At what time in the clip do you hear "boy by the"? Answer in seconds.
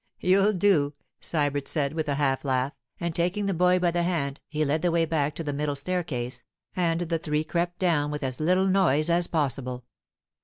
3.53-4.01